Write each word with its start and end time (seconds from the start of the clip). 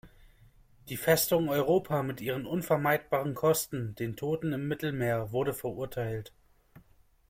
Die 0.89 0.97
Festung 0.97 1.47
Europa 1.49 2.01
mit 2.01 2.21
ihren 2.21 2.47
unvermeidbaren 2.47 3.35
Kosten, 3.35 3.93
den 3.93 4.15
Toten 4.15 4.51
im 4.51 4.67
Mittelmeer, 4.67 5.31
wurde 5.31 5.53
verurteilt. 5.53 6.33